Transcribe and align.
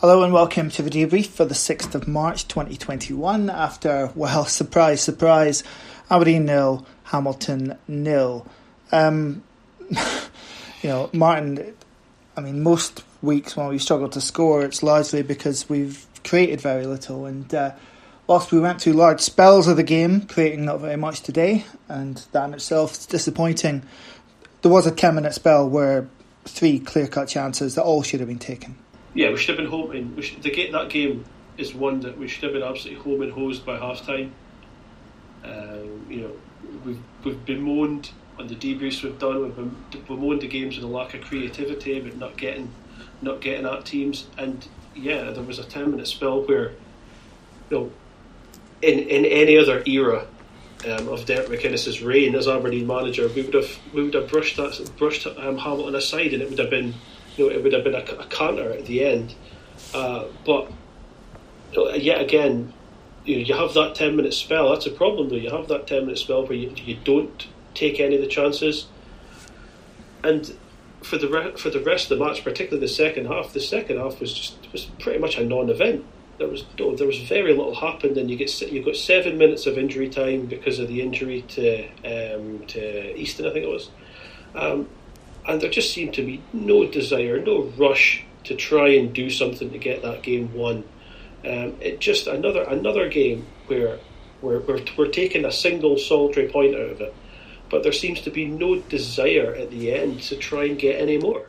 Hello 0.00 0.22
and 0.22 0.32
welcome 0.32 0.70
to 0.70 0.80
the 0.80 0.88
debrief 0.88 1.26
for 1.26 1.44
the 1.44 1.52
6th 1.52 1.94
of 1.94 2.08
March 2.08 2.48
2021 2.48 3.50
after, 3.50 4.10
well, 4.14 4.44
surprise, 4.46 5.02
surprise, 5.02 5.62
Aberdeen 6.10 6.46
nil, 6.46 6.86
Hamilton 7.04 7.76
nil. 7.86 8.46
Um, 8.92 9.42
you 9.90 9.98
know, 10.84 11.10
Martin, 11.12 11.74
I 12.34 12.40
mean, 12.40 12.62
most 12.62 13.04
weeks 13.20 13.58
when 13.58 13.68
we 13.68 13.78
struggle 13.78 14.08
to 14.08 14.22
score, 14.22 14.64
it's 14.64 14.82
largely 14.82 15.20
because 15.20 15.68
we've 15.68 16.06
created 16.24 16.62
very 16.62 16.86
little. 16.86 17.26
And 17.26 17.54
uh, 17.54 17.72
whilst 18.26 18.52
we 18.52 18.58
went 18.58 18.80
through 18.80 18.94
large 18.94 19.20
spells 19.20 19.68
of 19.68 19.76
the 19.76 19.82
game, 19.82 20.22
creating 20.22 20.64
not 20.64 20.80
very 20.80 20.96
much 20.96 21.20
today, 21.20 21.66
and 21.90 22.26
that 22.32 22.46
in 22.46 22.54
itself 22.54 22.92
is 22.92 23.04
disappointing, 23.04 23.82
there 24.62 24.72
was 24.72 24.86
a 24.86 24.92
10 24.92 25.14
minute 25.14 25.34
spell 25.34 25.68
where 25.68 26.08
three 26.46 26.78
clear 26.78 27.06
cut 27.06 27.28
chances 27.28 27.74
that 27.74 27.82
all 27.82 28.02
should 28.02 28.20
have 28.20 28.30
been 28.30 28.38
taken 28.38 28.78
yeah, 29.14 29.30
we 29.30 29.36
should 29.36 29.48
have 29.50 29.58
been 29.58 29.70
home. 29.70 30.14
we 30.16 30.22
should, 30.22 30.42
the 30.42 30.50
get 30.50 30.72
that 30.72 30.88
game 30.88 31.24
is 31.58 31.74
one 31.74 32.00
that 32.00 32.16
we 32.16 32.28
should 32.28 32.44
have 32.44 32.52
been 32.52 32.62
absolutely 32.62 33.02
home 33.02 33.22
and 33.22 33.32
hosed 33.32 33.66
by 33.66 33.76
half 33.76 34.04
time. 34.06 34.32
Um, 35.44 36.06
you 36.08 36.20
know, 36.22 36.32
we've 36.84 37.02
we've 37.24 37.44
bemoaned 37.44 38.10
on 38.38 38.46
the 38.46 38.54
debriefs 38.54 39.02
we've 39.02 39.18
done. 39.18 39.42
We've 39.42 39.56
been, 39.56 40.04
bemoaned 40.06 40.42
the 40.42 40.48
games 40.48 40.76
with 40.76 40.84
a 40.84 40.88
lack 40.88 41.14
of 41.14 41.22
creativity, 41.22 42.00
but 42.00 42.16
not 42.16 42.36
getting 42.36 42.72
not 43.22 43.40
getting 43.40 43.66
at 43.66 43.84
teams. 43.84 44.26
And 44.38 44.66
yeah, 44.94 45.30
there 45.30 45.42
was 45.42 45.58
a 45.58 45.64
ten 45.64 45.90
minute 45.90 46.06
spell 46.06 46.42
where, 46.42 46.70
you 47.70 47.76
know, 47.76 47.90
in 48.82 48.98
in 48.98 49.24
any 49.24 49.58
other 49.58 49.82
era. 49.86 50.26
Um, 50.82 51.08
of 51.08 51.26
Derek 51.26 51.50
McInnes's 51.50 52.00
reign 52.00 52.34
as 52.34 52.48
Aberdeen 52.48 52.86
manager, 52.86 53.28
we 53.28 53.42
would 53.42 53.52
have 53.52 53.78
we 53.92 54.02
would 54.02 54.14
have 54.14 54.30
brushed 54.30 54.56
that 54.56 54.90
brushed 54.96 55.26
um, 55.26 55.58
Hamilton 55.58 55.94
aside, 55.94 56.32
and 56.32 56.40
it 56.40 56.48
would 56.48 56.58
have 56.58 56.70
been 56.70 56.94
you 57.36 57.46
know, 57.46 57.54
it 57.54 57.62
would 57.62 57.72
have 57.72 57.84
been 57.84 57.94
a, 57.94 57.98
a 57.98 58.26
counter 58.26 58.72
at 58.72 58.86
the 58.86 59.04
end. 59.04 59.34
Uh, 59.94 60.24
but 60.44 60.70
you 61.72 61.84
know, 61.84 61.94
yet 61.94 62.20
again, 62.20 62.72
you, 63.24 63.36
know, 63.36 63.42
you 63.42 63.54
have 63.54 63.74
that 63.74 63.94
10 63.94 64.16
minute 64.16 64.34
spell. 64.34 64.70
That's 64.70 64.86
a 64.86 64.90
problem, 64.90 65.28
though. 65.28 65.36
You 65.36 65.50
have 65.50 65.68
that 65.68 65.86
10 65.86 66.02
minute 66.02 66.18
spell 66.18 66.46
where 66.46 66.54
you, 66.54 66.72
you 66.76 66.96
don't 67.04 67.46
take 67.74 68.00
any 68.00 68.16
of 68.16 68.20
the 68.20 68.26
chances. 68.26 68.86
And 70.22 70.54
for 71.02 71.16
the 71.16 71.28
re- 71.28 71.56
for 71.56 71.70
the 71.70 71.80
rest 71.80 72.10
of 72.10 72.18
the 72.18 72.24
match, 72.24 72.44
particularly 72.44 72.86
the 72.86 72.92
second 72.92 73.26
half, 73.26 73.52
the 73.52 73.60
second 73.60 73.98
half 73.98 74.20
was 74.20 74.34
just 74.34 74.72
was 74.72 74.84
pretty 74.98 75.18
much 75.18 75.38
a 75.38 75.44
non-event. 75.44 76.04
There 76.38 76.48
was 76.48 76.64
no, 76.78 76.94
there 76.94 77.06
was 77.06 77.18
very 77.20 77.54
little 77.54 77.74
happened, 77.74 78.16
and 78.18 78.30
you 78.30 78.36
get 78.36 78.60
you 78.60 78.82
got 78.82 78.96
seven 78.96 79.38
minutes 79.38 79.66
of 79.66 79.78
injury 79.78 80.08
time 80.08 80.46
because 80.46 80.78
of 80.78 80.88
the 80.88 81.00
injury 81.00 81.42
to 81.42 81.84
um, 82.04 82.66
to 82.68 83.18
Easton, 83.18 83.46
I 83.46 83.52
think 83.52 83.64
it 83.64 83.70
was. 83.70 83.90
Um, 84.54 84.88
and 85.46 85.60
there 85.60 85.70
just 85.70 85.92
seemed 85.92 86.14
to 86.14 86.24
be 86.24 86.42
no 86.52 86.86
desire, 86.86 87.40
no 87.40 87.62
rush 87.76 88.24
to 88.44 88.54
try 88.54 88.88
and 88.88 89.12
do 89.12 89.30
something 89.30 89.70
to 89.70 89.78
get 89.78 90.02
that 90.02 90.22
game 90.22 90.54
won. 90.54 90.84
Um, 91.44 91.76
it 91.80 92.00
just 92.00 92.26
another 92.26 92.62
another 92.62 93.08
game 93.08 93.46
where 93.66 93.98
we're, 94.42 94.60
we're, 94.60 94.80
we're 94.96 95.08
taking 95.08 95.44
a 95.44 95.52
single 95.52 95.98
solitary 95.98 96.48
point 96.48 96.74
out 96.74 96.90
of 96.90 97.00
it, 97.00 97.14
but 97.68 97.82
there 97.82 97.92
seems 97.92 98.20
to 98.22 98.30
be 98.30 98.46
no 98.46 98.76
desire 98.76 99.54
at 99.54 99.70
the 99.70 99.92
end 99.94 100.20
to 100.22 100.36
try 100.36 100.64
and 100.64 100.78
get 100.78 101.00
any 101.00 101.18
more. 101.18 101.46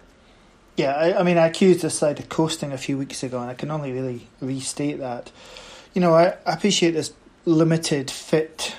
Yeah, 0.77 0.93
I, 0.93 1.19
I 1.19 1.23
mean, 1.23 1.37
I 1.37 1.47
accused 1.47 1.81
this 1.81 1.97
side 1.97 2.19
of 2.19 2.29
coasting 2.29 2.71
a 2.71 2.77
few 2.77 2.97
weeks 2.97 3.23
ago, 3.23 3.39
and 3.39 3.49
I 3.49 3.53
can 3.53 3.71
only 3.71 3.91
really 3.91 4.27
restate 4.39 4.99
that. 4.99 5.31
You 5.93 6.01
know, 6.01 6.13
I, 6.13 6.35
I 6.45 6.53
appreciate 6.53 6.91
this 6.91 7.13
limited 7.45 8.09
fit, 8.09 8.75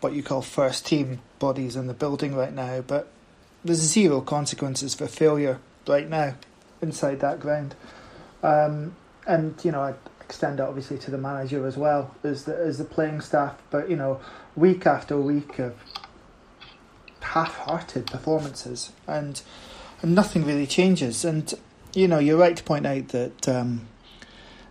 what 0.00 0.12
you 0.12 0.22
call 0.22 0.42
first 0.42 0.86
team 0.86 1.20
bodies 1.38 1.76
in 1.76 1.86
the 1.86 1.94
building 1.94 2.34
right 2.34 2.52
now, 2.52 2.80
but 2.80 3.08
there's 3.64 3.78
zero 3.78 4.20
consequences 4.20 4.94
for 4.94 5.06
failure 5.06 5.58
right 5.86 6.08
now 6.08 6.34
inside 6.80 7.20
that 7.20 7.40
ground. 7.40 7.74
Um, 8.42 8.94
and 9.26 9.54
you 9.64 9.72
know, 9.72 9.80
I 9.80 9.94
extend 10.20 10.58
that 10.58 10.68
obviously 10.68 10.98
to 10.98 11.10
the 11.10 11.18
manager 11.18 11.66
as 11.66 11.76
well 11.76 12.14
as 12.22 12.44
the 12.44 12.56
as 12.56 12.78
the 12.78 12.84
playing 12.84 13.20
staff. 13.20 13.56
But 13.70 13.90
you 13.90 13.96
know, 13.96 14.20
week 14.56 14.86
after 14.86 15.18
week 15.18 15.58
of 15.58 15.76
half-hearted 17.20 18.06
performances, 18.06 18.92
and 19.06 19.40
and 20.02 20.14
nothing 20.14 20.44
really 20.44 20.66
changes. 20.66 21.24
And 21.24 21.52
you 21.94 22.08
know, 22.08 22.18
you're 22.18 22.38
right 22.38 22.56
to 22.56 22.62
point 22.62 22.86
out 22.86 23.08
that 23.08 23.48
um, 23.48 23.88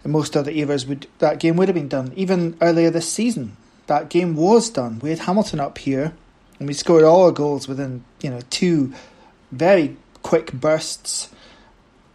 in 0.04 0.12
most 0.12 0.38
other 0.38 0.52
eras, 0.52 0.86
would 0.86 1.08
that 1.20 1.40
game 1.40 1.58
would 1.58 1.68
have 1.68 1.76
been 1.76 1.90
done. 1.90 2.14
Even 2.16 2.58
earlier 2.62 2.90
this 2.90 3.12
season, 3.12 3.58
that 3.88 4.10
game 4.10 4.36
was 4.36 4.70
done. 4.70 5.00
We 5.00 5.10
had 5.10 5.20
Hamilton 5.20 5.60
up 5.60 5.78
here 5.78 6.14
and 6.60 6.68
we 6.68 6.74
scored 6.74 7.04
all 7.04 7.26
our 7.26 7.32
goals 7.32 7.68
within 7.68 8.04
you 8.22 8.30
know 8.30 8.42
two 8.50 8.94
very 9.52 9.98
quick 10.24 10.52
bursts, 10.52 11.30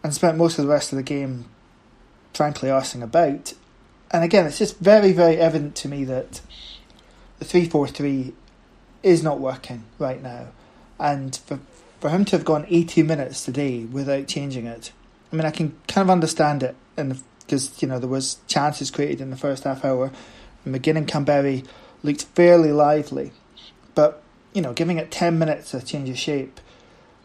and 0.03 0.13
spent 0.13 0.37
most 0.37 0.59
of 0.59 0.65
the 0.65 0.71
rest 0.71 0.93
of 0.93 0.97
the 0.97 1.03
game, 1.03 1.47
frankly, 2.35 2.69
arsing 2.69 3.03
about. 3.03 3.55
And 4.11 4.23
again, 4.23 4.47
it's 4.47 4.59
just 4.59 4.79
very 4.79 5.13
very 5.13 5.37
evident 5.37 5.75
to 5.77 5.89
me 5.89 6.05
that 6.05 6.41
the 7.39 7.45
three 7.45 7.69
four 7.69 7.89
three 7.89 8.35
is 9.03 9.23
not 9.23 9.41
working 9.41 9.85
right 9.99 10.23
now, 10.23 10.49
and 10.99 11.35
for 11.37 11.59
for 12.01 12.11
him 12.11 12.25
to 12.27 12.37
have 12.37 12.45
gone 12.45 12.67
eighty 12.69 13.03
minutes 13.03 13.45
today 13.45 13.85
without 13.85 14.27
changing 14.27 14.67
it, 14.67 14.93
I 15.33 15.37
mean, 15.37 15.47
I 15.47 15.51
can 15.51 15.75
kind 15.89 16.05
of 16.05 16.11
understand 16.11 16.63
it, 16.63 16.77
and 16.97 17.23
because 17.41 17.81
you 17.83 17.89
know 17.89 17.99
there 17.99 18.09
was 18.09 18.37
chances 18.47 18.91
created 18.91 19.21
in 19.21 19.31
the 19.31 19.37
first 19.37 19.65
half 19.65 19.85
hour, 19.85 20.11
McGinn 20.67 20.97
and 20.97 21.09
Kamberi 21.09 21.67
looked 22.03 22.25
fairly 22.25 22.73
lively, 22.73 23.33
but 23.95 24.23
you 24.53 24.63
know, 24.63 24.73
giving 24.73 24.99
it 24.99 25.11
10 25.11 25.39
minutes 25.39 25.71
to 25.71 25.83
change 25.83 26.09
of 26.09 26.19
shape. 26.19 26.61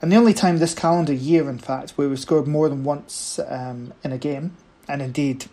And 0.01 0.11
the 0.11 0.15
only 0.15 0.33
time 0.33 0.57
this 0.57 0.75
calendar 0.75 1.13
year, 1.13 1.49
in 1.49 1.57
fact, 1.57 1.91
where 1.91 2.07
we 2.07 2.15
scored 2.15 2.47
more 2.47 2.69
than 2.69 2.83
once 2.83 3.39
um, 3.47 3.93
in 4.03 4.11
a 4.11 4.17
game, 4.17 4.55
and 4.87 5.01
indeed 5.01 5.45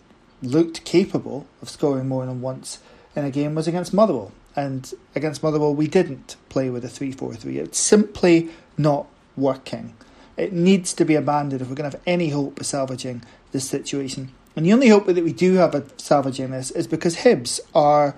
looked 0.43 0.85
capable 0.85 1.47
of 1.63 1.71
scoring 1.71 2.09
more 2.09 2.27
than 2.27 2.41
once 2.41 2.79
in 3.17 3.25
a 3.25 3.31
game, 3.31 3.55
was 3.55 3.67
against 3.67 3.95
Motherwell. 3.95 4.33
And 4.55 4.93
against 5.15 5.43
Motherwell, 5.43 5.75
we 5.75 5.89
didn't 5.89 6.37
play 6.49 6.71
with 6.71 6.85
a 6.85 6.89
3 6.89 7.13
4 7.13 7.35
3. 7.35 7.59
It's 7.59 7.79
simply 7.79 8.51
not 8.77 9.07
working. 9.37 9.95
It 10.37 10.53
needs 10.53 10.93
to 10.95 11.05
be 11.05 11.15
abandoned 11.15 11.63
if 11.63 11.69
we're 11.69 11.75
going 11.75 11.91
to 11.91 11.97
have 11.97 12.05
any 12.07 12.29
hope 12.29 12.61
of 12.61 12.67
salvaging 12.67 13.23
this 13.53 13.69
situation. 13.69 14.33
And 14.57 14.67
the 14.67 14.73
only 14.73 14.89
hope 14.89 15.07
that 15.07 15.25
we 15.25 15.33
do 15.33 15.55
have 15.55 15.75
of 15.75 15.93
salvaging 15.97 16.51
this 16.51 16.71
is 16.71 16.87
because 16.87 17.19
Hibs 17.19 17.61
are 17.75 18.15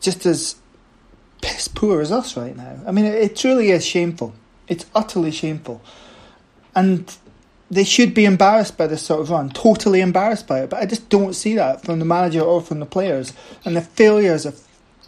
just 0.00 0.26
as 0.26 0.56
piss 1.40 1.68
poor 1.68 2.00
as 2.00 2.12
us 2.12 2.36
right 2.36 2.56
now. 2.56 2.80
I 2.86 2.92
mean, 2.92 3.04
it, 3.04 3.14
it 3.14 3.36
truly 3.36 3.70
is 3.70 3.84
shameful. 3.84 4.34
It's 4.68 4.86
utterly 4.94 5.30
shameful. 5.30 5.82
And 6.74 7.14
they 7.70 7.84
should 7.84 8.14
be 8.14 8.24
embarrassed 8.24 8.76
by 8.76 8.86
this 8.86 9.02
sort 9.02 9.20
of 9.20 9.30
run, 9.30 9.50
totally 9.50 10.00
embarrassed 10.00 10.46
by 10.46 10.60
it. 10.60 10.70
But 10.70 10.80
I 10.80 10.86
just 10.86 11.08
don't 11.08 11.34
see 11.34 11.54
that 11.56 11.84
from 11.84 11.98
the 11.98 12.04
manager 12.04 12.40
or 12.40 12.60
from 12.60 12.80
the 12.80 12.86
players. 12.86 13.32
And 13.64 13.76
the 13.76 13.80
failures 13.80 14.46
of, 14.46 14.60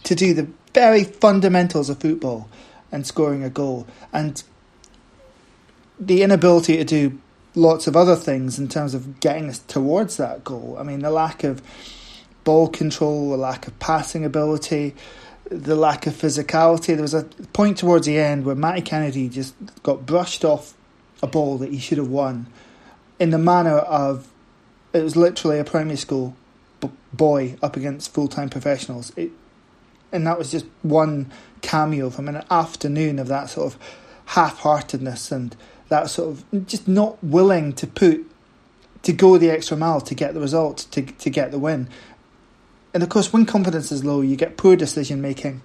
to 0.05 0.15
do 0.15 0.33
the 0.35 0.49
very 0.73 1.05
fundamentals 1.05 1.91
of 1.91 2.01
football 2.01 2.49
and 2.91 3.07
scoring 3.07 3.43
a 3.43 3.51
goal. 3.51 3.87
And 4.13 4.43
the 5.99 6.23
inability 6.23 6.77
to 6.77 6.85
do 6.85 7.19
lots 7.55 7.87
of 7.87 7.97
other 7.97 8.17
things 8.17 8.59
in 8.59 8.69
terms 8.69 8.95
of 8.95 9.21
getting 9.21 9.49
us 9.49 9.59
towards 9.59 10.17
that 10.17 10.45
goal. 10.45 10.77
I 10.79 10.83
mean, 10.83 11.01
the 11.01 11.11
lack 11.11 11.45
of 11.45 11.63
ball 12.45 12.69
control, 12.69 13.31
the 13.31 13.37
lack 13.37 13.67
of 13.67 13.79
passing 13.79 14.25
ability, 14.25 14.95
the 15.51 15.77
lack 15.77 16.07
of 16.07 16.15
physicality. 16.15 16.89
There 16.89 17.03
was 17.03 17.15
a 17.15 17.25
point 17.53 17.79
towards 17.79 18.07
the 18.07 18.19
end 18.19 18.45
where 18.45 18.55
Matty 18.55 18.83
Kennedy 18.83 19.29
just 19.29 19.55
got 19.83 20.07
brushed 20.07 20.45
off 20.45 20.75
a 21.23 21.27
ball 21.27 21.59
that 21.59 21.71
he 21.71 21.79
should 21.79 21.99
have 21.99 22.09
won 22.09 22.47
in 23.23 23.31
the 23.31 23.39
manner 23.39 23.79
of 23.79 24.29
it 24.93 25.01
was 25.01 25.15
literally 25.15 25.61
a 25.61 25.65
primary 25.65 25.97
school 25.97 26.35
b- 26.81 26.91
boy 27.13 27.57
up 27.63 27.77
against 27.77 28.13
full 28.13 28.27
time 28.27 28.51
professionals. 28.51 29.13
It, 29.15 29.31
and 30.11 30.27
that 30.27 30.39
was 30.39 30.51
just 30.51 30.67
one 30.83 31.31
cameo 31.63 32.11
from 32.11 32.27
an 32.27 32.43
afternoon 32.51 33.21
of 33.21 33.29
that 33.29 33.49
sort 33.49 33.73
of 33.73 33.81
half 34.27 34.59
heartedness 34.59 35.31
and 35.31 35.57
that 35.89 36.11
sort 36.11 36.31
of 36.31 36.67
just 36.67 36.89
not 36.89 37.23
willing 37.23 37.73
to 37.75 37.87
put 37.87 38.27
to 39.03 39.13
go 39.13 39.39
the 39.39 39.51
extra 39.51 39.77
mile 39.77 40.01
to 40.01 40.17
get 40.17 40.35
the 40.35 40.41
result, 40.41 40.79
to 40.91 41.03
to 41.03 41.31
get 41.31 41.53
the 41.53 41.61
win. 41.61 41.89
And 42.95 43.03
of 43.03 43.09
course, 43.09 43.33
when 43.33 43.47
confidence 43.47 43.91
is 43.91 44.05
low, 44.05 44.21
you 44.21 44.37
get 44.37 44.57
poor 44.57 44.77
decision 44.77 45.23
making. 45.23 45.63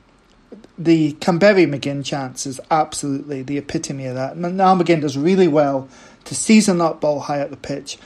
The 0.77 1.13
Kamberi 1.13 1.67
McGinn 1.67 2.05
chance 2.05 2.45
is 2.45 2.61
absolutely 2.71 3.41
the 3.41 3.57
epitome 3.57 4.05
of 4.05 4.15
that. 4.15 4.37
Now 4.37 4.75
McGinn 4.75 5.01
does 5.01 5.17
really 5.17 5.47
well 5.47 5.89
to 6.25 6.35
season 6.35 6.77
that 6.77 7.01
ball 7.01 7.19
high 7.21 7.41
up 7.41 7.49
the 7.49 7.57
pitch. 7.57 7.97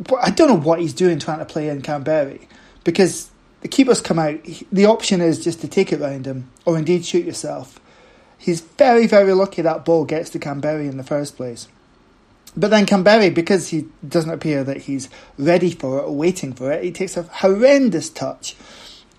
But 0.00 0.20
I 0.22 0.30
don't 0.30 0.48
know 0.48 0.58
what 0.58 0.80
he's 0.80 0.94
doing 0.94 1.18
trying 1.18 1.38
to 1.40 1.44
play 1.44 1.68
in 1.68 1.82
Kamberi 1.82 2.46
because 2.84 3.30
the 3.60 3.68
keepers 3.68 4.00
come 4.00 4.18
out. 4.18 4.42
The 4.72 4.86
option 4.86 5.20
is 5.20 5.42
just 5.42 5.60
to 5.60 5.68
take 5.68 5.92
it 5.92 6.00
round 6.00 6.26
him 6.26 6.50
or 6.64 6.78
indeed 6.78 7.04
shoot 7.04 7.24
yourself. 7.24 7.80
He's 8.38 8.60
very, 8.60 9.06
very 9.06 9.32
lucky 9.32 9.62
that 9.62 9.84
ball 9.84 10.04
gets 10.04 10.30
to 10.30 10.38
Kamberi 10.38 10.88
in 10.88 10.96
the 10.96 11.04
first 11.04 11.36
place. 11.36 11.68
But 12.56 12.70
then 12.70 12.86
Kamberi, 12.86 13.34
because 13.34 13.68
he 13.68 13.86
doesn't 14.06 14.30
appear 14.30 14.62
that 14.64 14.82
he's 14.82 15.08
ready 15.38 15.72
for 15.72 15.98
it 15.98 16.02
or 16.02 16.14
waiting 16.14 16.52
for 16.52 16.70
it, 16.70 16.84
he 16.84 16.92
takes 16.92 17.16
a 17.16 17.24
horrendous 17.24 18.08
touch 18.08 18.54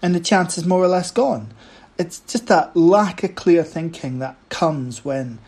and 0.02 0.16
the 0.16 0.20
chance 0.20 0.58
is 0.58 0.66
more 0.66 0.84
or 0.84 0.88
less 0.88 1.12
gone. 1.12 1.54
It's 1.98 2.20
just 2.22 2.48
that 2.48 2.76
lack 2.76 3.24
of 3.24 3.36
clear 3.36 3.64
thinking 3.64 4.20
that 4.20 4.38
comes 4.50 5.04
when 5.04 5.40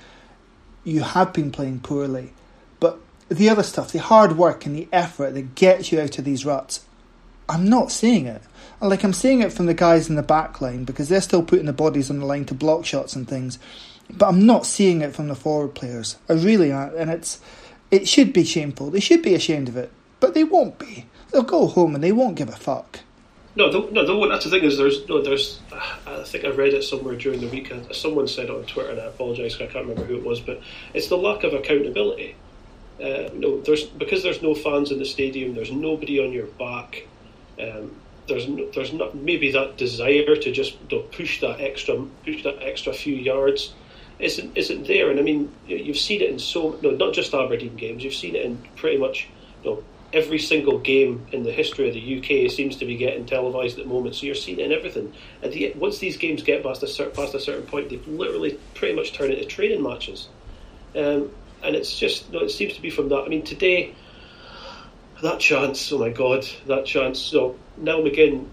you 0.84 1.02
have 1.02 1.34
been 1.34 1.52
playing 1.52 1.82
poorly. 1.82 2.34
But 2.80 3.00
the 3.30 3.50
other 3.50 3.64
stuff, 3.64 3.92
the 3.92 4.00
hard 4.00 4.38
work 4.38 4.66
and 4.66 4.76
the 4.76 4.88
effort 4.92 5.34
that 5.34 5.56
gets 5.56 5.92
you 5.92 6.00
out 6.00 6.18
of 6.18 6.26
these 6.26 6.46
ruts, 6.46 6.86
I'm 7.50 7.70
not 7.70 7.92
seeing 7.92 8.26
it. 8.26 8.42
Like 8.82 9.04
I'm 9.04 9.14
seeing 9.14 9.42
it 9.42 9.52
from 9.52 9.66
the 9.66 9.74
guys 9.74 10.10
in 10.10 10.16
the 10.16 10.24
back 10.24 10.62
line 10.62 10.84
because 10.84 11.10
they're 11.10 11.22
still 11.22 11.44
putting 11.44 11.66
the 11.66 11.74
bodies 11.74 12.10
on 12.10 12.20
the 12.20 12.26
line 12.26 12.46
to 12.46 12.54
block 12.54 12.86
shots 12.86 13.16
and 13.16 13.28
things, 13.28 13.58
but 14.10 14.28
I'm 14.28 14.46
not 14.46 14.66
seeing 14.66 15.02
it 15.02 15.16
from 15.16 15.28
the 15.28 15.36
forward 15.36 15.74
players. 15.76 16.18
I 16.30 16.34
really 16.34 16.72
aren't, 16.72 16.96
and 16.96 17.10
it's 17.10 17.40
it 17.92 18.08
should 18.08 18.34
be 18.34 18.44
shameful. 18.44 18.90
They 18.90 19.00
should 19.00 19.22
be 19.22 19.34
ashamed 19.34 19.70
of 19.70 19.78
it, 19.78 19.92
but 20.20 20.34
they 20.34 20.44
won't 20.44 20.80
be. 20.80 21.06
They'll 21.32 21.44
go 21.44 21.68
home 21.68 21.96
and 21.96 22.04
they 22.04 22.12
won't 22.12 22.36
give 22.36 22.50
a 22.50 22.54
fuck. 22.54 23.00
No, 23.56 23.72
no, 23.72 23.90
no. 23.90 24.30
That's 24.30 24.46
the 24.46 24.52
thing 24.52 24.64
is, 24.64 24.78
there's 24.78 25.08
no, 25.10 25.22
there's. 25.22 25.60
I 26.06 26.24
think 26.24 26.46
I 26.46 26.50
read 26.50 26.74
it 26.74 26.84
somewhere 26.84 27.16
during 27.16 27.42
the 27.42 27.48
week. 27.48 27.74
Someone 27.92 28.28
said 28.28 28.50
on 28.52 28.64
Twitter, 28.66 28.92
and 28.92 29.02
I 29.02 29.06
apologise, 29.06 29.56
I 29.56 29.66
can't 29.66 29.88
remember 29.88 30.04
who 30.04 30.18
it 30.18 30.24
was, 30.24 30.40
but 30.40 30.62
it's 30.94 31.08
the 31.08 31.18
lack 31.18 31.44
of 31.44 31.54
accountability. 31.54 32.36
Uh, 33.02 33.30
no, 33.34 33.60
there's 33.62 33.84
because 33.84 34.22
there's 34.22 34.42
no 34.42 34.54
fans 34.54 34.92
in 34.92 35.00
the 35.00 35.06
stadium. 35.06 35.56
There's 35.56 35.72
nobody 35.72 36.24
on 36.24 36.32
your 36.32 36.46
back. 36.46 37.08
Um, 37.60 37.96
there's 38.28 38.48
no, 38.48 38.70
there's 38.72 38.94
not 38.94 39.16
maybe 39.16 39.52
that 39.52 39.78
desire 39.78 40.36
to 40.36 40.52
just 40.52 40.78
push 41.12 41.42
that 41.42 41.60
extra 41.60 42.06
push 42.24 42.44
that 42.44 42.62
extra 42.62 42.94
few 42.94 43.16
yards 43.16 43.74
isn't 44.20 44.58
isn't 44.58 44.88
there. 44.88 45.10
And 45.10 45.20
I 45.20 45.24
mean, 45.24 45.54
you've 45.68 45.98
seen 45.98 46.22
it 46.22 46.30
in 46.30 46.40
so 46.40 46.80
no, 46.82 46.92
not 46.92 47.14
just 47.14 47.34
Aberdeen 47.34 47.76
games. 47.76 48.04
You've 48.04 48.14
seen 48.14 48.36
it 48.36 48.46
in 48.46 48.58
pretty 48.76 48.98
much 48.98 49.28
you 49.64 49.72
know, 49.72 49.84
every 50.14 50.40
single 50.40 50.80
game 50.80 51.28
in 51.32 51.44
the 51.44 51.52
history 51.52 51.88
of 51.88 51.94
the 51.94 52.18
UK 52.18 52.52
seems 52.52 52.78
to 52.78 52.86
be 52.86 52.98
getting 52.98 53.26
televised 53.26 53.78
at 53.78 53.86
the 53.86 53.90
moment. 53.90 54.16
So 54.16 54.26
you're 54.26 54.36
seeing 54.36 54.60
it 54.60 54.66
in 54.66 54.72
everything. 54.72 55.14
And 55.42 55.54
the, 55.54 55.74
once 55.76 56.00
these 56.00 56.18
games 56.18 56.44
get 56.44 56.64
past 56.64 56.82
a 56.84 56.88
certain 56.88 57.14
past 57.14 57.36
a 57.36 57.40
certain 57.40 57.68
point, 57.68 57.90
they 57.90 57.98
literally 57.98 58.60
pretty 58.74 58.96
much 58.96 59.14
turn 59.14 59.32
into 59.32 59.46
training 59.46 59.84
matches. 59.84 60.30
Um, 60.96 61.32
and 61.64 61.76
it's 61.76 61.98
just 61.98 62.32
no, 62.32 62.40
it 62.40 62.50
seems 62.50 62.74
to 62.74 62.82
be 62.82 62.90
from 62.90 63.10
that. 63.10 63.24
I 63.24 63.28
mean, 63.28 63.44
today 63.44 63.94
that 65.22 65.40
chance, 65.40 65.92
oh 65.92 66.00
my 66.00 66.10
god, 66.10 66.48
that 66.68 66.86
chance. 66.86 67.20
So 67.20 67.58
Niall 67.78 68.04
McGinn 68.04 68.48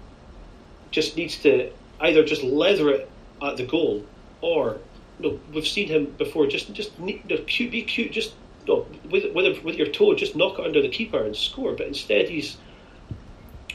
just 0.90 1.16
needs 1.16 1.38
to 1.38 1.70
either 2.00 2.24
just 2.24 2.42
leather 2.42 2.90
it 2.90 3.10
at 3.42 3.56
the 3.56 3.66
goal, 3.66 4.04
or 4.40 4.78
no, 5.18 5.38
we've 5.52 5.66
seen 5.66 5.88
him 5.88 6.14
before. 6.18 6.46
Just 6.46 6.72
just 6.72 7.04
be 7.04 7.22
cute, 7.46 7.70
be 7.70 7.82
cute. 7.82 8.12
Just 8.12 8.34
no, 8.66 8.86
with 9.10 9.32
with 9.34 9.62
with 9.62 9.76
your 9.76 9.88
toe, 9.88 10.14
just 10.14 10.36
knock 10.36 10.58
it 10.58 10.64
under 10.64 10.82
the 10.82 10.88
keeper 10.88 11.22
and 11.22 11.36
score. 11.36 11.74
But 11.74 11.86
instead, 11.86 12.28
he's 12.28 12.56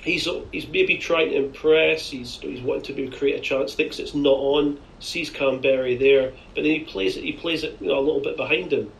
he's 0.01 0.27
he's 0.51 0.67
maybe 0.67 0.97
trying 0.97 1.29
to 1.29 1.37
impress. 1.37 2.09
He's 2.09 2.39
he's 2.39 2.61
wanting 2.61 2.95
to 2.95 3.17
create 3.17 3.37
a 3.37 3.41
chance. 3.41 3.75
Thinks 3.75 3.99
it's 3.99 4.13
not 4.13 4.37
on. 4.37 4.79
Sees 4.99 5.29
Kamberi 5.29 5.97
there, 5.97 6.31
but 6.55 6.63
then 6.63 6.71
he 6.71 6.79
plays 6.81 7.17
it. 7.17 7.23
He 7.23 7.33
plays 7.33 7.63
it 7.63 7.77
you 7.81 7.87
know, 7.87 7.99
a 7.99 8.01
little 8.01 8.21
bit 8.21 8.35
behind 8.35 8.73
him, 8.73 8.91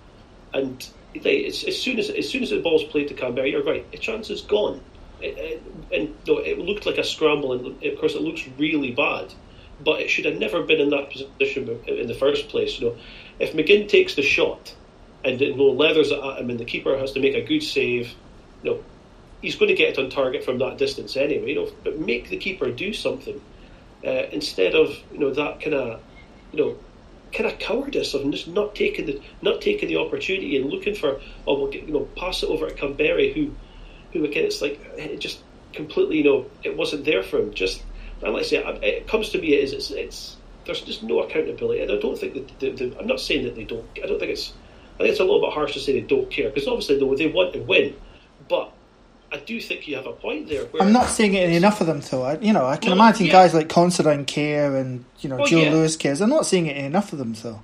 and 0.53 0.87
they, 1.21 1.45
as, 1.45 1.63
as 1.63 1.77
soon 1.81 1.99
as 1.99 2.09
as 2.09 2.29
soon 2.29 2.43
as 2.43 2.51
the 2.51 2.61
ball's 2.61 2.83
played 2.85 3.07
to 3.09 3.13
Kamberi, 3.13 3.51
you're 3.51 3.63
right. 3.63 3.89
The 3.91 3.97
chance 3.97 4.29
is 4.29 4.41
gone. 4.41 4.81
It, 5.21 5.37
it, 5.37 5.63
and 5.91 6.15
no, 6.25 6.37
it 6.37 6.57
looked 6.59 6.85
like 6.85 6.97
a 6.97 7.03
scramble, 7.03 7.53
and 7.53 7.83
of 7.83 7.99
course 7.99 8.15
it 8.15 8.21
looks 8.21 8.47
really 8.57 8.91
bad. 8.91 9.33
But 9.81 10.01
it 10.01 10.09
should 10.09 10.25
have 10.25 10.35
never 10.35 10.63
been 10.63 10.81
in 10.81 10.89
that 10.89 11.11
position 11.11 11.79
in 11.87 12.07
the 12.07 12.13
first 12.13 12.49
place. 12.49 12.79
You 12.79 12.89
know, 12.89 12.97
if 13.39 13.53
McGinn 13.53 13.87
takes 13.87 14.15
the 14.15 14.21
shot 14.21 14.75
and 15.23 15.39
you 15.39 15.55
know, 15.55 15.65
leathers 15.65 16.11
it 16.11 16.19
at 16.19 16.39
him, 16.39 16.49
and 16.49 16.59
the 16.59 16.65
keeper 16.65 16.97
has 16.97 17.13
to 17.13 17.19
make 17.19 17.35
a 17.35 17.41
good 17.41 17.63
save, 17.63 18.13
you 18.63 18.71
know, 18.71 18.83
he's 19.41 19.55
going 19.55 19.69
to 19.69 19.75
get 19.75 19.97
it 19.97 19.99
on 19.99 20.09
target 20.09 20.43
from 20.43 20.57
that 20.59 20.77
distance 20.77 21.15
anyway. 21.15 21.49
You 21.49 21.55
know, 21.55 21.71
but 21.83 21.99
make 21.99 22.29
the 22.29 22.37
keeper 22.37 22.71
do 22.71 22.93
something 22.93 23.39
uh, 24.05 24.27
instead 24.31 24.75
of 24.75 24.97
you 25.11 25.19
know 25.19 25.33
that 25.33 25.61
kind 25.61 25.75
of 25.75 26.01
you 26.51 26.59
know 26.59 26.77
kind 27.31 27.49
of 27.51 27.59
cowardice 27.59 28.13
of 28.13 28.29
just 28.31 28.47
not 28.47 28.73
taking 28.75 29.05
the 29.05 29.21
not 29.41 29.61
taking 29.61 29.87
the 29.87 29.97
opportunity 29.97 30.57
and 30.57 30.69
looking 30.69 30.95
for 30.95 31.19
oh 31.45 31.59
we'll 31.59 31.71
get, 31.71 31.83
you 31.83 31.93
know 31.93 32.07
pass 32.15 32.43
it 32.43 32.49
over 32.49 32.69
to 32.69 32.75
Kamberi 32.75 33.33
who 33.33 33.53
who 34.13 34.25
again 34.25 34.45
it's 34.45 34.61
like 34.61 34.79
it 34.97 35.19
just 35.19 35.41
completely 35.73 36.17
you 36.17 36.23
know 36.23 36.45
it 36.63 36.75
wasn't 36.75 37.05
there 37.05 37.21
for 37.21 37.39
him 37.39 37.53
just 37.53 37.83
and 38.21 38.33
like 38.33 38.43
I 38.43 38.47
say 38.47 38.57
it 38.57 39.07
comes 39.07 39.29
to 39.29 39.39
me 39.39 39.53
it 39.53 39.63
is 39.63 39.73
it's, 39.73 39.91
it's 39.91 40.37
there's 40.65 40.81
just 40.81 41.03
no 41.03 41.21
accountability 41.21 41.81
and 41.81 41.91
I 41.91 41.97
don't 41.97 42.17
think 42.17 42.33
that 42.33 42.59
the, 42.59 42.71
the, 42.71 42.99
I'm 42.99 43.07
not 43.07 43.19
saying 43.19 43.45
that 43.45 43.55
they 43.55 43.63
don't 43.63 43.85
I 44.03 44.07
don't 44.07 44.19
think 44.19 44.31
it's 44.31 44.53
I 44.95 45.03
think 45.03 45.11
it's 45.11 45.19
a 45.19 45.23
little 45.23 45.41
bit 45.41 45.53
harsh 45.53 45.73
to 45.73 45.79
say 45.79 45.93
they 45.93 46.07
don't 46.07 46.29
care 46.29 46.49
because 46.49 46.67
obviously 46.67 46.99
they, 46.99 47.15
they 47.15 47.31
want 47.31 47.53
to 47.53 47.59
win 47.59 47.95
but 48.47 48.73
I 49.31 49.37
do 49.37 49.59
think 49.61 49.87
you 49.87 49.95
have 49.95 50.07
a 50.07 50.13
point 50.13 50.47
there. 50.47 50.65
I'm 50.79 50.91
not 50.91 51.07
seeing 51.07 51.35
it 51.35 51.51
enough 51.51 51.81
of 51.81 51.87
them, 51.87 52.01
though. 52.01 52.23
I, 52.23 52.39
you 52.39 52.51
know, 52.51 52.65
I 52.65 52.77
can 52.77 52.91
imagine 52.91 53.27
yeah. 53.27 53.31
guys 53.31 53.53
like 53.53 53.69
Considine 53.69 54.25
care 54.25 54.75
and 54.75 55.05
you 55.19 55.29
know 55.29 55.37
well, 55.37 55.45
Joe 55.45 55.59
yeah. 55.59 55.71
Lewis 55.71 55.95
cares. 55.95 56.21
I'm 56.21 56.29
not 56.29 56.45
seeing 56.45 56.65
it 56.65 56.77
enough 56.77 57.13
of 57.13 57.19
them, 57.19 57.33
though. 57.33 57.61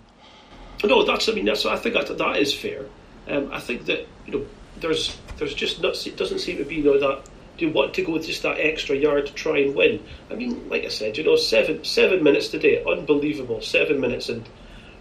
No, 0.84 1.04
that's. 1.04 1.28
I 1.28 1.32
mean, 1.32 1.46
that's. 1.46 1.66
I 1.66 1.78
think 1.78 1.96
that 1.96 2.16
that 2.18 2.38
is 2.38 2.54
fair. 2.54 2.86
Um, 3.28 3.50
I 3.52 3.60
think 3.60 3.86
that 3.86 4.08
you 4.28 4.34
know, 4.34 4.46
there's 4.80 5.18
there's 5.38 5.56
just 5.56 5.82
not. 5.82 6.06
It 6.06 6.18
doesn't 6.18 6.40
seem 6.40 6.58
to 6.58 6.66
be 6.66 6.76
you 6.76 6.84
know 6.84 7.00
that. 7.00 7.28
Do 7.58 7.66
you 7.66 7.72
want 7.72 7.94
to 7.94 8.04
go 8.04 8.18
just 8.20 8.44
that 8.44 8.60
extra 8.60 8.96
yard 8.96 9.28
to 9.28 9.34
try 9.34 9.60
and 9.60 9.76
win? 9.76 10.04
I 10.30 10.36
mean, 10.36 10.68
like 10.70 10.84
I 10.84 10.90
said, 10.90 11.18
you 11.18 11.24
know, 11.24 11.36
seven 11.36 11.84
seven 11.84 12.24
minutes 12.24 12.50
today, 12.50 12.84
unbelievable. 12.84 13.62
Seven 13.62 14.00
minutes, 14.02 14.30
and 14.30 14.48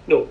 you 0.06 0.15
know, 0.15 0.29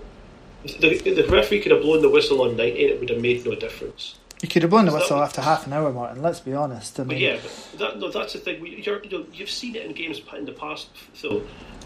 the 0.64 0.98
the 0.98 1.26
referee 1.28 1.60
could 1.60 1.72
have 1.72 1.82
blown 1.82 2.02
the 2.02 2.08
whistle 2.08 2.42
on 2.42 2.56
ninety, 2.56 2.84
and 2.84 2.92
it 2.92 3.00
would 3.00 3.10
have 3.10 3.20
made 3.20 3.44
no 3.44 3.54
difference. 3.54 4.18
You 4.44 4.48
could 4.48 4.62
have 4.62 4.70
blown 4.70 4.84
the 4.84 4.92
whistle 4.92 5.22
after 5.22 5.40
half 5.40 5.66
an 5.66 5.72
hour, 5.72 5.90
Martin. 5.90 6.22
Let's 6.22 6.40
be 6.40 6.52
honest. 6.52 7.00
I 7.00 7.04
mean, 7.04 7.08
but 7.08 7.18
yeah, 7.18 7.38
but 7.42 7.78
that, 7.78 7.98
no, 7.98 8.10
that's 8.10 8.34
the 8.34 8.40
thing. 8.40 8.66
You're, 8.66 9.02
you 9.02 9.10
know, 9.10 9.26
you've 9.32 9.48
seen 9.48 9.74
it 9.74 9.86
in 9.86 9.92
games 9.92 10.20
in 10.36 10.44
the 10.44 10.52
past, 10.52 10.88
so 11.14 11.42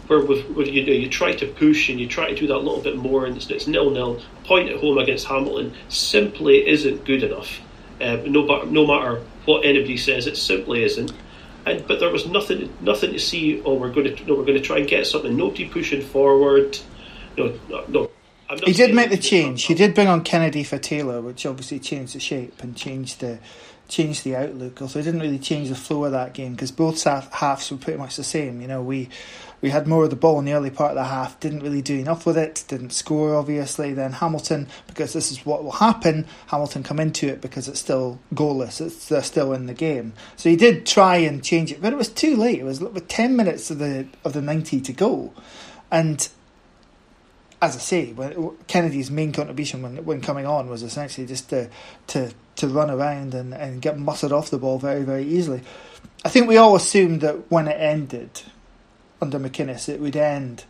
where, 0.07 0.19
where 0.19 0.65
you 0.65 0.85
know 0.85 0.91
you 0.91 1.07
try 1.07 1.33
to 1.33 1.45
push 1.45 1.89
and 1.89 1.99
you 1.99 2.07
try 2.07 2.29
to 2.29 2.35
do 2.35 2.47
that 2.47 2.55
a 2.55 2.57
little 2.57 2.81
bit 2.81 2.97
more, 2.97 3.25
and 3.25 3.37
it's, 3.37 3.49
it's 3.49 3.67
nil 3.67 3.91
nil. 3.91 4.21
Point 4.43 4.69
at 4.69 4.77
home 4.77 4.97
against 4.97 5.27
Hamilton 5.27 5.73
simply 5.87 6.67
isn't 6.67 7.05
good 7.05 7.23
enough. 7.23 7.61
Um, 8.01 8.31
no, 8.31 8.63
no 8.63 8.87
matter 8.87 9.21
what 9.49 9.65
anybody 9.65 9.97
says, 9.97 10.27
it 10.27 10.37
simply 10.37 10.83
isn't. 10.83 11.11
And 11.65 11.85
but 11.87 11.99
there 11.99 12.09
was 12.09 12.27
nothing, 12.27 12.73
nothing 12.81 13.11
to 13.13 13.19
see. 13.19 13.61
Oh, 13.65 13.73
we're 13.73 13.91
going 13.91 14.15
to, 14.15 14.25
no, 14.25 14.35
we're 14.35 14.45
going 14.45 14.57
to 14.57 14.63
try 14.63 14.77
and 14.77 14.87
get 14.87 15.07
something. 15.07 15.35
Nobody 15.35 15.67
pushing 15.67 16.01
forward. 16.01 16.77
No, 17.37 17.59
no, 17.69 17.85
no 17.87 18.11
he 18.65 18.73
did 18.73 18.95
make 18.95 19.09
the 19.09 19.17
change. 19.17 19.65
He 19.65 19.75
did 19.75 19.93
bring 19.93 20.07
on 20.07 20.23
Kennedy 20.23 20.63
for 20.63 20.77
Taylor, 20.77 21.21
which 21.21 21.45
obviously 21.45 21.79
changed 21.79 22.15
the 22.15 22.19
shape 22.19 22.63
and 22.63 22.75
changed 22.75 23.19
the 23.19 23.39
changed 23.89 24.23
the 24.23 24.35
outlook. 24.35 24.81
Also, 24.81 24.99
it 24.99 25.03
didn't 25.03 25.19
really 25.19 25.39
change 25.39 25.69
the 25.69 25.75
flow 25.75 26.05
of 26.05 26.11
that 26.13 26.33
game 26.33 26.53
because 26.53 26.71
both 26.71 27.03
halves 27.03 27.69
were 27.69 27.77
pretty 27.77 27.99
much 27.99 28.15
the 28.15 28.23
same. 28.23 28.61
You 28.61 28.67
know, 28.67 28.81
we 28.81 29.09
we 29.61 29.71
had 29.71 29.87
more 29.87 30.05
of 30.05 30.09
the 30.09 30.15
ball 30.15 30.39
in 30.39 30.45
the 30.45 30.53
early 30.53 30.69
part 30.69 30.91
of 30.91 30.95
the 30.95 31.03
half, 31.03 31.37
didn't 31.39 31.61
really 31.61 31.81
do 31.81 31.97
enough 31.97 32.25
with 32.25 32.37
it, 32.37 32.63
didn't 32.69 32.91
score 32.91 33.35
obviously. 33.35 33.93
Then 33.93 34.13
Hamilton, 34.13 34.67
because 34.87 35.11
this 35.11 35.31
is 35.31 35.45
what 35.45 35.63
will 35.63 35.71
happen, 35.71 36.25
Hamilton 36.47 36.83
come 36.83 36.99
into 36.99 37.27
it 37.27 37.41
because 37.41 37.67
it's 37.67 37.79
still 37.79 38.19
goalless. 38.33 38.79
It's 38.79 39.09
they're 39.09 39.23
still 39.23 39.51
in 39.51 39.65
the 39.65 39.73
game. 39.73 40.13
So 40.37 40.49
he 40.49 40.55
did 40.55 40.85
try 40.85 41.17
and 41.17 41.43
change 41.43 41.71
it, 41.71 41.81
but 41.81 41.91
it 41.91 41.97
was 41.97 42.09
too 42.09 42.37
late. 42.37 42.59
It 42.59 42.65
was 42.65 42.79
with 42.79 43.07
ten 43.07 43.35
minutes 43.35 43.69
of 43.69 43.79
the 43.79 44.07
of 44.23 44.33
the 44.33 44.41
ninety 44.41 44.79
to 44.79 44.93
go, 44.93 45.33
and 45.91 46.29
as 47.61 47.75
I 47.75 47.79
say, 47.79 48.15
Kennedy's 48.67 49.11
main 49.11 49.33
contribution 49.33 49.81
when 49.81 50.05
when 50.05 50.21
coming 50.21 50.45
on 50.45 50.69
was 50.69 50.83
essentially 50.83 51.27
just 51.27 51.49
to 51.49 51.69
to, 52.07 52.31
to 52.59 52.67
run 52.67 52.89
around 52.89 53.33
and, 53.33 53.53
and 53.53 53.81
get 53.81 53.97
mustered 53.97 54.31
off 54.31 54.49
the 54.49 54.57
ball 54.57 54.79
very 54.79 55.03
very 55.03 55.23
easily. 55.23 55.61
I 56.23 56.29
think 56.29 56.47
we 56.47 56.57
all 56.57 56.75
assumed 56.75 57.21
that 57.21 57.49
when 57.49 57.67
it 57.67 57.79
ended 57.79 58.41
under 59.21 59.39
McInnes, 59.39 59.89
it 59.89 59.99
would 59.99 60.15
end 60.15 60.65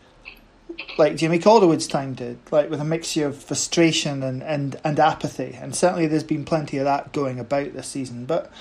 like 0.98 1.16
Jimmy 1.16 1.40
Calderwood's 1.40 1.88
time 1.88 2.14
did, 2.14 2.40
like 2.52 2.70
with 2.70 2.80
a 2.80 2.86
mixture 2.86 3.28
of 3.28 3.42
frustration 3.42 4.24
and, 4.24 4.44
and, 4.44 4.80
and 4.84 5.00
apathy. 5.00 5.58
And 5.60 5.76
certainly 5.76 6.08
there's 6.08 6.24
been 6.24 6.46
plenty 6.46 6.78
of 6.78 6.86
that 6.86 7.12
going 7.12 7.40
about 7.40 7.74
this 7.74 7.88
season. 7.88 8.26
But 8.26 8.52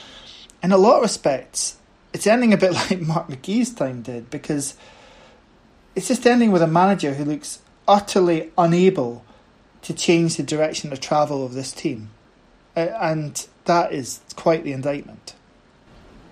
in 0.62 0.73
a 0.73 0.78
lot 0.78 0.97
of 0.97 1.02
respects, 1.02 1.78
it's 2.12 2.26
ending 2.26 2.52
a 2.52 2.56
bit 2.56 2.73
like 2.90 3.00
Mark 3.00 3.28
McGee's 3.28 3.73
time 3.73 4.02
did 4.02 4.30
because 4.30 4.75
it's 5.94 6.08
just 6.08 6.26
ending 6.26 6.52
with 6.52 6.62
a 6.62 6.66
manager 6.66 7.14
who 7.14 7.25
looks 7.25 7.61
utterly 7.87 8.52
unable 8.56 9.25
to 9.82 9.94
change 9.94 10.37
the 10.37 10.42
direction 10.42 10.92
of 10.92 11.00
travel 11.00 11.44
of 11.44 11.54
this 11.54 11.73
team. 11.73 12.11
Uh, 12.78 12.97
and 13.00 13.49
that 13.64 13.92
is 13.92 14.20
quite 14.37 14.62
the 14.62 14.73
indictment. 14.73 15.35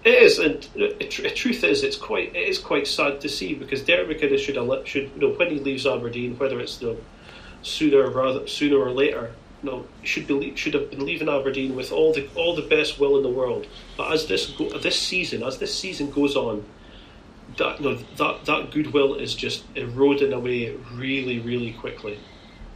It 0.05 0.15
is, 0.23 0.39
and 0.39 0.63
the 0.75 1.33
truth 1.35 1.65
is, 1.65 1.83
it's 1.83 1.97
quite 1.97 2.37
it 2.37 2.49
is 2.49 2.61
quite 2.61 2.87
sad 2.87 3.21
to 3.23 3.29
see 3.29 3.55
because 3.55 3.83
Derek 3.83 4.21
McInnes 4.21 4.39
should 4.39 4.87
should 4.87 5.11
you 5.17 5.21
know 5.21 5.31
when 5.31 5.51
he 5.51 5.59
leaves 5.59 5.85
Aberdeen, 5.85 6.39
whether 6.39 6.61
it's 6.61 6.77
the 6.79 6.97
sooner 7.63 8.09
rather 8.09 8.47
sooner 8.47 8.79
or 8.79 8.93
later, 8.93 9.33
you 9.65 9.71
know, 9.71 9.87
should 10.05 10.29
be 10.29 10.55
should 10.55 10.75
have 10.75 10.89
been 10.91 11.05
leaving 11.05 11.29
Aberdeen 11.29 11.75
with 11.75 11.91
all 11.91 12.13
the 12.13 12.29
all 12.37 12.55
the 12.55 12.63
best 12.63 13.01
will 13.01 13.17
in 13.17 13.25
the 13.25 13.29
world. 13.29 13.67
But 13.97 14.13
as 14.13 14.29
this 14.29 14.47
go, 14.53 14.79
this 14.79 14.97
season, 14.97 15.43
as 15.43 15.59
this 15.59 15.77
season 15.77 16.13
goes 16.13 16.37
on, 16.37 16.65
that 17.57 17.81
you 17.81 17.91
know, 17.91 17.99
that 18.19 18.45
that 18.45 18.71
goodwill 18.71 19.17
is 19.17 19.35
just 19.35 19.65
eroding 19.75 20.33
away 20.33 20.77
really, 20.95 21.41
really 21.41 21.73
quickly. 21.73 22.21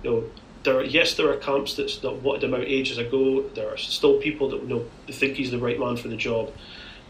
You 0.02 0.10
know, 0.10 0.24
there 0.62 0.82
yes, 0.82 1.14
there 1.14 1.30
are 1.30 1.36
camps 1.36 1.74
that, 1.76 1.98
that 2.02 2.22
wanted 2.22 2.44
him 2.44 2.54
out 2.54 2.62
ages 2.62 2.98
ago. 2.98 3.42
There 3.54 3.72
are 3.72 3.76
still 3.76 4.18
people 4.18 4.50
that 4.50 4.62
you 4.62 4.68
know 4.68 4.84
think 5.08 5.36
he's 5.36 5.50
the 5.50 5.58
right 5.58 5.78
man 5.78 5.96
for 5.96 6.08
the 6.08 6.16
job. 6.16 6.52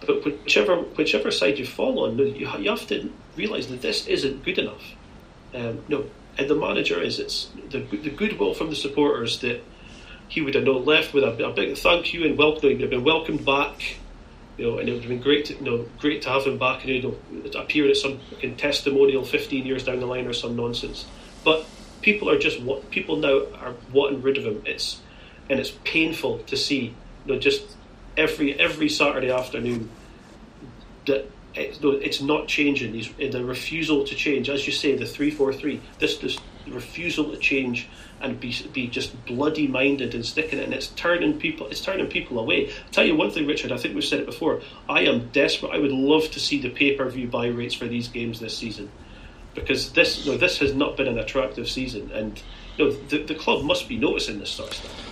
But 0.07 0.25
whichever 0.25 0.77
whichever 0.77 1.31
side 1.31 1.59
you 1.59 1.67
fall 1.67 2.05
on, 2.05 2.19
you, 2.19 2.49
you 2.59 2.71
have 2.71 2.87
to 2.89 3.13
realise 3.37 3.67
that 3.67 3.83
this 3.83 4.07
isn't 4.07 4.45
good 4.45 4.59
enough. 4.59 4.83
Um, 5.55 5.83
no, 5.89 6.07
and 6.39 6.49
the 6.49 6.55
manager 6.55 7.01
is 7.01 7.19
it's 7.19 7.51
the 7.71 7.81
the 7.81 8.11
goodwill 8.11 8.55
from 8.55 8.71
the 8.71 8.77
supporters 8.77 9.41
that 9.41 9.63
he 10.29 10.41
would 10.41 10.55
have 10.55 10.65
not 10.65 10.87
left 10.87 11.13
with 11.13 11.25
a, 11.25 11.45
a 11.45 11.53
big 11.53 11.77
thank 11.77 12.15
you 12.15 12.25
and 12.25 12.39
welcome. 12.39 12.69
He 12.69 12.75
would 12.75 12.83
have 12.83 12.91
been 12.91 13.05
welcomed 13.05 13.45
back. 13.45 13.97
You 14.57 14.67
know, 14.67 14.79
and 14.79 14.89
it 14.89 14.93
would 14.93 15.03
have 15.05 15.09
been 15.09 15.23
great, 15.23 15.47
to, 15.47 15.55
you 15.55 15.63
know, 15.63 15.87
great 15.99 16.21
to 16.23 16.29
have 16.29 16.45
him 16.45 16.59
back 16.59 16.85
and 16.85 16.91
you 16.91 17.03
know, 17.03 17.59
appear 17.59 17.89
at 17.89 17.97
some 17.97 18.21
in 18.43 18.57
testimonial 18.57 19.25
15 19.25 19.65
years 19.65 19.85
down 19.85 20.01
the 20.01 20.07
line 20.07 20.27
or 20.27 20.35
some 20.35 20.55
nonsense. 20.55 21.07
But 21.45 21.65
people 22.03 22.31
are 22.31 22.39
just 22.39 22.61
what 22.61 22.91
people 22.91 23.17
now 23.17 23.43
are 23.61 23.75
wanting 23.93 24.23
rid 24.23 24.39
of 24.39 24.45
him. 24.45 24.63
It's 24.67 25.01
and 25.49 25.59
it's 25.59 25.73
painful 25.85 26.39
to 26.41 26.57
see. 26.57 26.95
You 27.27 27.35
know, 27.35 27.39
just 27.39 27.63
every 28.17 28.59
every 28.59 28.89
Saturday 28.89 29.31
afternoon 29.31 29.91
that 31.07 31.31
it's, 31.55 31.81
no, 31.81 31.91
it's 31.91 32.21
not 32.21 32.49
changing. 32.49 32.93
These 32.93 33.11
the 33.19 33.45
refusal 33.45 34.05
to 34.05 34.15
change, 34.15 34.49
as 34.49 34.67
you 34.67 34.73
say, 34.73 34.97
the 34.97 35.07
three 35.07 35.31
four 35.31 35.53
three. 35.53 35.81
This 35.99 36.19
this 36.19 36.39
refusal 36.67 37.31
to 37.33 37.37
change 37.37 37.89
and 38.21 38.39
be 38.39 38.55
be 38.73 38.87
just 38.87 39.25
bloody 39.25 39.67
minded 39.67 40.15
and 40.15 40.25
sticking 40.25 40.59
it, 40.59 40.65
and 40.65 40.75
it's 40.75 40.89
turning 40.89 41.39
people 41.39 41.67
it's 41.69 41.81
turning 41.81 42.07
people 42.07 42.39
away. 42.39 42.69
I'll 42.69 42.91
tell 42.93 43.05
you 43.05 43.17
one 43.17 43.31
thing, 43.31 43.47
Richard. 43.47 43.73
I 43.73 43.79
think 43.79 43.95
we've 43.95 44.05
said 44.05 44.21
it 44.21 44.27
before. 44.27 44.61
I 44.89 45.03
am 45.03 45.29
desperate. 45.31 45.73
I 45.73 45.79
would 45.79 45.93
love 45.93 46.31
to 46.31 46.41
see 46.41 46.61
the 46.61 46.71
pay 46.71 46.95
per 46.95 47.09
view 47.09 47.27
buy 47.27 47.47
rates 47.47 47.75
for 47.75 47.87
these 47.87 48.09
games 48.09 48.39
this 48.39 48.57
season, 48.57 48.91
because 49.61 49.93
this 49.93 50.25
you 50.25 50.33
know, 50.33 50.39
this 50.39 50.59
has 50.59 50.75
not 50.75 50.97
been 50.97 51.09
an 51.09 51.19
attractive 51.19 51.69
season, 51.69 52.11
and 52.13 52.43
you 52.77 52.87
know, 52.87 52.91
the 53.09 53.23
the 53.23 53.35
club 53.35 53.65
must 53.65 53.89
be 53.89 53.97
noticing 53.97 54.39
this 54.39 54.51
sort 54.51 54.71
of 54.71 54.77
stuff. 54.77 55.11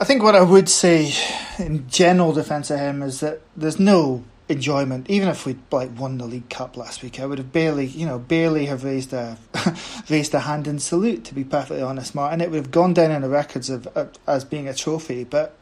I 0.00 0.04
think 0.04 0.22
what 0.22 0.34
I 0.34 0.40
would 0.40 0.68
say 0.68 1.12
in 1.58 1.86
general 1.88 2.32
defence 2.32 2.70
of 2.70 2.78
him 2.78 3.02
is 3.02 3.20
that 3.20 3.40
there's 3.54 3.78
no 3.78 4.24
enjoyment. 4.48 5.08
Even 5.10 5.28
if 5.28 5.44
we'd 5.44 5.60
like 5.70 5.90
won 5.98 6.18
the 6.18 6.26
League 6.26 6.48
Cup 6.48 6.76
last 6.76 7.02
week, 7.02 7.20
I 7.20 7.26
would 7.26 7.38
have 7.38 7.52
barely, 7.52 7.86
you 7.86 8.06
know, 8.06 8.18
barely 8.18 8.66
have 8.66 8.82
raised 8.82 9.12
a 9.12 9.38
raised 10.08 10.34
a 10.34 10.40
hand 10.40 10.66
in 10.66 10.78
salute. 10.78 11.24
To 11.26 11.34
be 11.34 11.44
perfectly 11.44 11.82
honest, 11.82 12.14
Martin, 12.14 12.40
it 12.40 12.50
would 12.50 12.56
have 12.56 12.70
gone 12.70 12.94
down 12.94 13.10
in 13.10 13.22
the 13.22 13.28
records 13.28 13.70
of 13.70 13.88
as 14.26 14.44
being 14.44 14.68
a 14.68 14.74
trophy. 14.74 15.24
But 15.24 15.54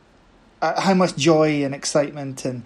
uh, 0.62 0.80
how 0.80 0.94
much 0.94 1.16
joy 1.16 1.64
and 1.64 1.75
excitement 1.75 2.44
and 2.44 2.62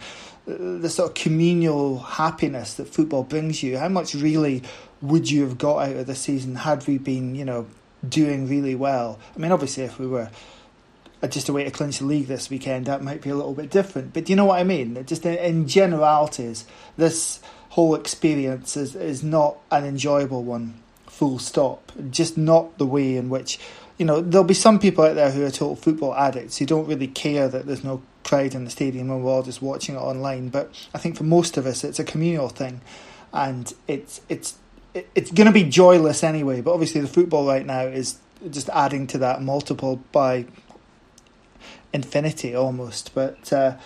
uh, 0.49 0.79
the 0.81 0.89
sort 0.89 1.11
of 1.11 1.15
communal 1.15 1.99
happiness 1.99 2.75
that 2.75 2.89
football 2.89 3.25
brings 3.25 3.63
you, 3.63 3.79
how 3.79 3.89
much 3.89 4.15
really 4.15 4.63
would 5.03 5.31
you 5.31 5.43
have 5.43 5.59
got 5.59 5.89
out 5.89 5.97
of 5.97 6.07
the 6.07 6.15
season 6.15 6.55
had 6.55 6.87
we 6.87 6.97
been, 6.97 7.35
you 7.35 7.45
know, 7.45 7.67
doing 8.09 8.49
really 8.49 8.75
well? 8.75 9.19
I 9.35 9.39
mean, 9.39 9.53
obviously, 9.53 9.83
if 9.83 9.99
we 9.99 10.07
were 10.07 10.31
uh, 11.23 11.27
just 11.27 11.49
a 11.49 11.53
way 11.53 11.65
to 11.65 11.71
clinch 11.71 11.99
the 11.99 12.05
league 12.05 12.29
this 12.29 12.49
weekend, 12.49 12.87
that 12.87 13.03
might 13.03 13.21
be 13.21 13.31
a 13.31 13.35
little 13.35 13.55
bit 13.55 13.71
different. 13.71 14.13
But 14.13 14.25
do 14.25 14.33
you 14.33 14.37
know 14.37 14.47
what 14.47 14.61
I 14.61 14.65
mean? 14.65 15.05
Just 15.05 15.27
in 15.27 15.69
generalities, 15.69 16.65
this 16.97 17.41
whole 17.71 17.95
experience 17.95 18.77
is, 18.77 18.95
is 18.95 19.23
not 19.23 19.57
an 19.71 19.85
enjoyable 19.85 20.45
one, 20.45 20.81
full 21.07 21.39
stop. 21.39 21.91
Just 22.11 22.39
not 22.39 22.79
the 22.79 22.87
way 22.87 23.17
in 23.17 23.29
which, 23.29 23.59
you 23.99 24.07
know, 24.07 24.21
there'll 24.21 24.45
be 24.45 24.55
some 24.55 24.79
people 24.79 25.05
out 25.05 25.15
there 25.15 25.31
who 25.31 25.45
are 25.45 25.51
total 25.51 25.77
football 25.77 26.15
addicts 26.15 26.59
who 26.59 26.67
don't 26.67 26.87
really 26.87 27.09
care 27.09 27.49
that 27.49 27.67
there's 27.67 27.85
no 27.85 28.03
crowd 28.25 28.55
in 28.55 28.65
the 28.65 28.71
stadium 28.71 29.11
and 29.11 29.25
we're 29.25 29.31
all 29.33 29.43
just 29.43 29.63
watching 29.63 29.97
it 29.97 29.99
online. 29.99 30.49
But 30.49 30.73
I 30.95 30.99
think 30.99 31.17
for 31.17 31.25
most 31.25 31.57
of 31.57 31.67
us, 31.67 31.83
it's 31.83 31.99
a 31.99 32.05
communal 32.05 32.49
thing. 32.49 32.81
And 33.33 33.73
it's, 33.89 34.21
it's, 34.29 34.57
it's 34.95 35.31
going 35.31 35.47
to 35.47 35.53
be 35.53 35.65
joyless 35.65 36.23
anyway, 36.23 36.61
but 36.61 36.73
obviously 36.73 37.01
the 37.01 37.09
football 37.09 37.47
right 37.47 37.65
now 37.65 37.83
is 37.83 38.19
just 38.51 38.69
adding 38.71 39.07
to 39.09 39.19
that 39.19 39.43
multiple 39.43 40.03
by 40.13 40.47
infinity 41.93 42.55
almost. 42.55 43.15
But 43.15 43.53
uh, 43.53 43.77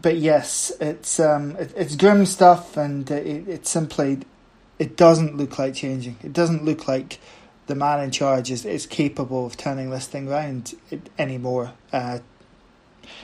but 0.00 0.16
yes, 0.16 0.72
it's 0.80 1.20
um, 1.20 1.56
it, 1.56 1.72
it's 1.76 1.96
grim 1.96 2.26
stuff, 2.26 2.76
and 2.76 3.10
it, 3.10 3.48
it 3.48 3.66
simply 3.66 4.20
it 4.78 4.96
doesn't 4.96 5.36
look 5.36 5.58
like 5.58 5.74
changing. 5.74 6.16
It 6.22 6.32
doesn't 6.32 6.64
look 6.64 6.88
like 6.88 7.18
the 7.66 7.74
man 7.74 8.00
in 8.00 8.10
charge 8.10 8.50
is, 8.50 8.64
is 8.64 8.86
capable 8.86 9.46
of 9.46 9.56
turning 9.56 9.90
this 9.90 10.06
thing 10.06 10.28
around 10.28 10.74
anymore. 11.18 11.72
Uh, 11.92 12.18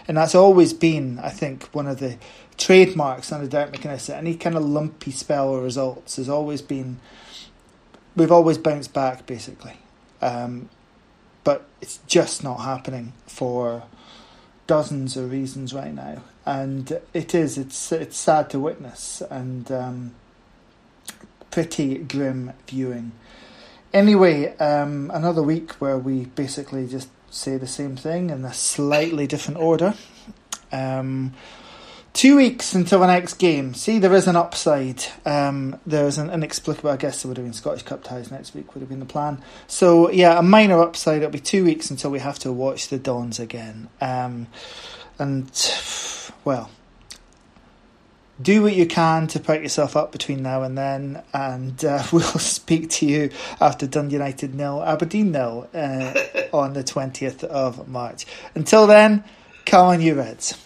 and 0.09 0.17
that's 0.17 0.35
always 0.35 0.73
been, 0.73 1.19
I 1.19 1.31
think, 1.31 1.65
one 1.75 1.87
of 1.87 1.99
the 1.99 2.17
trademarks 2.57 3.33
under 3.33 3.47
Derek 3.47 3.73
McInnes. 3.73 4.09
Any 4.13 4.37
kind 4.37 4.57
of 4.57 4.65
lumpy 4.65 5.11
spell 5.11 5.49
or 5.49 5.63
results 5.63 6.17
has 6.17 6.29
always 6.29 6.63
been. 6.63 6.99
We've 8.15 8.33
always 8.33 8.59
bounced 8.59 8.93
back, 8.93 9.27
basically. 9.27 9.77
Um, 10.23 10.69
but 11.45 11.67
it's 11.81 12.01
just 12.07 12.43
not 12.43 12.57
happening 12.57 13.13
for 13.27 13.85
dozens 14.67 15.17
of 15.17 15.31
reasons 15.31 15.73
right 15.73 15.95
now, 15.95 16.23
and 16.45 17.01
it 17.15 17.35
is 17.35 17.57
it's 17.57 17.93
it's 17.93 18.17
sad 18.17 18.51
to 18.51 18.59
witness 18.59 19.23
and 19.31 19.71
um, 19.71 20.15
pretty 21.51 21.99
grim 21.99 22.53
viewing. 22.67 23.13
Anyway, 23.93 24.57
um, 24.59 25.11
another 25.15 25.43
week 25.43 25.73
where 25.75 25.97
we 25.97 26.25
basically 26.25 26.87
just 26.89 27.09
say 27.37 27.57
the 27.57 27.67
same 27.67 27.97
thing 27.97 28.31
in 28.31 28.45
a 28.45 28.53
slightly 28.53 29.27
different 29.27 29.61
order. 29.61 29.95
Um, 30.73 31.33
Two 32.17 32.37
weeks 32.37 32.75
until 32.75 33.01
the 33.01 33.09
next 33.09 33.35
game. 33.35 33.75
See, 33.75 33.99
there 33.99 34.15
is 34.15 34.27
an 34.27 34.37
upside. 34.37 35.05
Um, 35.27 35.79
there 35.87 36.07
is 36.07 36.17
an 36.17 36.31
inexplicable. 36.31 36.89
I 36.89 36.97
guess 36.97 37.23
there 37.23 37.29
would 37.29 37.37
have 37.37 37.45
been 37.45 37.53
Scottish 37.53 37.83
Cup 37.83 38.03
ties 38.03 38.31
next 38.31 38.55
week. 38.55 38.73
Would 38.73 38.81
have 38.81 38.89
been 38.89 39.01
the 39.01 39.05
plan. 39.05 39.43
So 39.67 40.11
yeah, 40.11 40.39
a 40.39 40.43
minor 40.43 40.81
upside. 40.81 41.19
It'll 41.19 41.31
be 41.31 41.41
two 41.41 41.63
weeks 41.63 41.91
until 41.91 42.11
we 42.11 42.21
have 42.21 42.39
to 42.39 42.51
watch 42.51 42.89
the 42.89 42.97
Dons 42.97 43.39
again. 43.39 43.91
Um, 44.01 44.47
and 45.19 45.51
well, 46.43 46.71
do 48.41 48.63
what 48.63 48.75
you 48.75 48.87
can 48.87 49.27
to 49.29 49.41
pick 49.41 49.63
yourself 49.63 49.97
up 49.97 50.13
between 50.13 50.43
now 50.43 50.63
and 50.63 50.77
then, 50.77 51.23
and 51.33 51.85
uh, 51.85 52.03
we'll 52.13 52.23
speak 52.23 52.91
to 52.91 53.07
you 53.07 53.31
after 53.61 53.87
Dundee 53.87 54.15
United 54.15 54.55
nil, 54.55 54.83
Aberdeen 54.83 55.33
nil 55.33 55.69
uh, 55.75 56.15
on 56.53 56.75
the 56.75 56.85
twentieth 56.85 57.45
of 57.45 57.89
March. 57.89 58.27
Until 58.55 58.87
then, 58.87 59.25
come 59.65 59.87
on, 59.87 60.01
you 60.01 60.15
Reds. 60.15 60.66